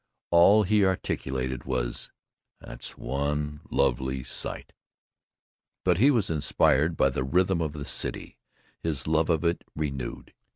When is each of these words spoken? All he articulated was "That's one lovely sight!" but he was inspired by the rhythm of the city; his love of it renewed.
All 0.31 0.63
he 0.63 0.83
articulated 0.83 1.65
was 1.65 2.09
"That's 2.59 2.97
one 2.97 3.61
lovely 3.69 4.23
sight!" 4.23 4.73
but 5.85 5.99
he 5.99 6.09
was 6.09 6.31
inspired 6.31 6.97
by 6.97 7.11
the 7.11 7.23
rhythm 7.23 7.61
of 7.61 7.73
the 7.73 7.85
city; 7.85 8.39
his 8.81 9.05
love 9.05 9.29
of 9.29 9.43
it 9.43 9.63
renewed. 9.75 10.33